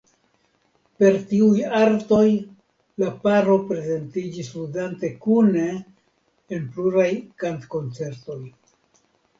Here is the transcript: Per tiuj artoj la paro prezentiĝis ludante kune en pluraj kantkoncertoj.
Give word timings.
Per 1.01 1.17
tiuj 1.33 1.61
artoj 1.81 2.29
la 3.03 3.11
paro 3.27 3.59
prezentiĝis 3.73 4.51
ludante 4.57 5.15
kune 5.27 5.69
en 6.59 6.69
pluraj 6.75 7.11
kantkoncertoj. 7.45 8.43